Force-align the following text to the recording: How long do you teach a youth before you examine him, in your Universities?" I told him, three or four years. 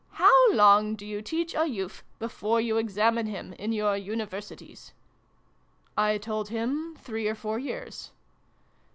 How 0.13 0.51
long 0.51 0.95
do 0.95 1.05
you 1.05 1.21
teach 1.21 1.53
a 1.53 1.67
youth 1.67 2.01
before 2.17 2.59
you 2.59 2.77
examine 2.77 3.27
him, 3.27 3.53
in 3.59 3.71
your 3.71 3.95
Universities?" 3.95 4.93
I 5.95 6.17
told 6.17 6.49
him, 6.49 6.95
three 6.99 7.27
or 7.27 7.35
four 7.35 7.59
years. 7.59 8.09